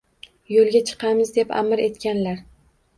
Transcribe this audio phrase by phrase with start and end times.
[0.53, 2.47] Yo’lga chiqamiz deb amr etganlar.